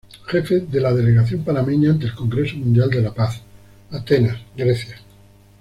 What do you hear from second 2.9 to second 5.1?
la Paz, Atenas, Grecia.